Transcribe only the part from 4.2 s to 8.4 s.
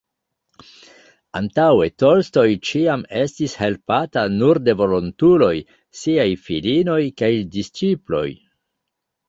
nur de volontuloj, siaj filinoj kaj «disĉiploj».